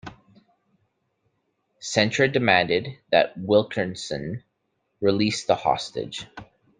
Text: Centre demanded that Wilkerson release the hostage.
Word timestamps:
Centre 1.79 2.27
demanded 2.27 2.87
that 3.11 3.37
Wilkerson 3.37 4.43
release 4.99 5.45
the 5.45 5.53
hostage. 5.53 6.25